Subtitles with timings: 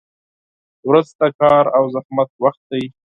[0.89, 2.83] •ورځ د کار او زحمت وخت دی.